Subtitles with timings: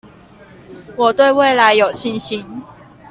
[0.97, 2.63] 我對未來有信心